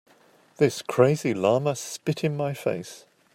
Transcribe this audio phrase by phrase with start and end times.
[0.57, 3.05] This crazy llama spit in my face.